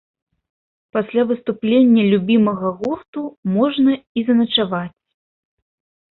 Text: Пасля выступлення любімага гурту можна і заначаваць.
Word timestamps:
Пасля 0.95 1.23
выступлення 1.31 2.05
любімага 2.13 2.71
гурту 2.79 3.21
можна 3.57 3.93
і 4.21 4.25
заначаваць. 4.31 4.97